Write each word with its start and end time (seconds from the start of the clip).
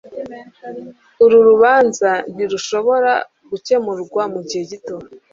Uru 1.23 1.37
rubanza 1.47 2.09
ntirushobora 2.33 3.11
gukemurwa 3.49 4.21
mugihe 4.33 4.63
gito. 4.71 4.95